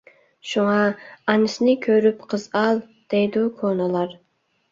شۇڭا، 0.51 0.77
«ئانىسىنى 1.33 1.75
كۆرۈپ 1.83 2.25
قىز 2.33 2.45
ئال» 2.61 2.81
دەيدۇ 3.15 3.43
كونىلار. 3.61 4.17